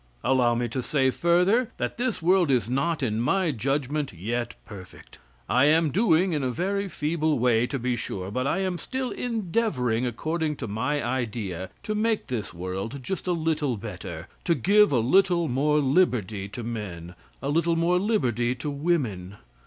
Allow 0.23 0.55
me 0.55 0.67
to 0.69 0.81
say, 0.81 1.11
further, 1.11 1.69
that 1.77 1.97
this 1.97 2.23
world 2.23 2.49
is 2.49 2.67
not, 2.67 3.03
in 3.03 3.19
my 3.21 3.51
judgment, 3.51 4.11
yet 4.11 4.55
perfect. 4.65 5.19
I 5.47 5.65
am 5.65 5.91
doing, 5.91 6.33
in 6.33 6.41
a 6.41 6.49
very 6.49 6.89
feeble 6.89 7.37
way, 7.37 7.67
to 7.67 7.77
be 7.77 7.95
sure, 7.95 8.31
but 8.31 8.47
I 8.47 8.61
am 8.61 8.79
still 8.79 9.11
endeavoring, 9.11 10.07
according 10.07 10.55
to 10.55 10.67
my 10.67 11.05
Idea, 11.05 11.69
to 11.83 11.93
make 11.93 12.25
this 12.25 12.51
world 12.51 13.03
just 13.03 13.27
a 13.27 13.31
little 13.31 13.77
better; 13.77 14.27
to 14.45 14.55
give 14.55 14.91
a 14.91 14.97
little 14.97 15.47
more 15.47 15.77
liberty 15.77 16.49
to 16.49 16.63
men, 16.63 17.13
a 17.39 17.49
little 17.49 17.75
more 17.75 17.99
liberty 17.99 18.55
to 18.55 18.71
women. 18.71 19.35